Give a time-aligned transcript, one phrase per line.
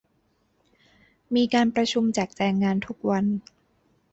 [1.35, 3.25] มีการประชุมแจกแจงงานทุกวัน